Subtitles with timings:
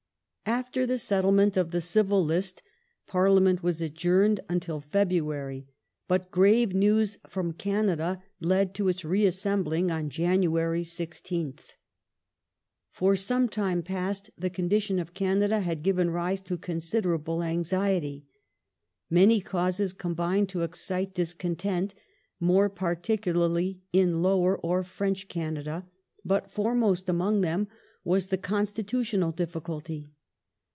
[0.43, 2.61] v After the settlement of the Civil List
[3.07, 5.65] Parliament was adjourned The Can until February,
[6.09, 11.75] but grave news from Canada led to its reassembling ^^^^^^' on January 16th.
[12.91, 18.25] For some time past the condition of Canada had given rise to considerable anxiety.
[19.09, 21.95] Many causes combined to excite discontent,
[22.41, 25.87] more particularly in Lower or French Canada,
[26.25, 27.69] but foremost among them
[28.03, 30.11] was the constitutional difficulty.